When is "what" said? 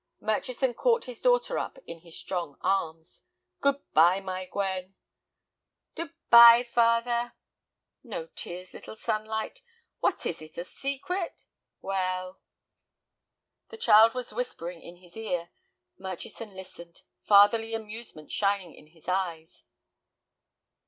9.99-10.25